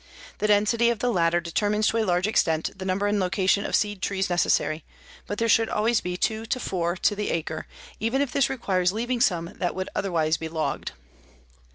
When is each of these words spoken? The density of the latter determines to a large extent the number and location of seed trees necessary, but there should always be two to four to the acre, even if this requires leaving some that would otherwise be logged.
The 0.39 0.47
density 0.47 0.89
of 0.89 0.97
the 0.97 1.13
latter 1.13 1.39
determines 1.39 1.85
to 1.89 1.97
a 1.99 2.03
large 2.03 2.25
extent 2.25 2.71
the 2.75 2.85
number 2.85 3.05
and 3.05 3.19
location 3.19 3.67
of 3.67 3.75
seed 3.75 4.01
trees 4.01 4.31
necessary, 4.31 4.83
but 5.27 5.37
there 5.37 5.47
should 5.47 5.69
always 5.69 6.01
be 6.01 6.17
two 6.17 6.47
to 6.47 6.59
four 6.59 6.95
to 6.97 7.15
the 7.15 7.29
acre, 7.29 7.67
even 7.99 8.19
if 8.19 8.31
this 8.31 8.49
requires 8.49 8.91
leaving 8.91 9.21
some 9.21 9.53
that 9.57 9.75
would 9.75 9.89
otherwise 9.95 10.37
be 10.37 10.49
logged. 10.49 10.93